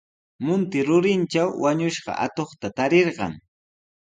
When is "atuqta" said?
2.25-2.67